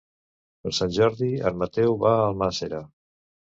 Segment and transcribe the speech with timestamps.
[0.63, 2.83] Per Sant Jordi en Mateu va a Almàssera.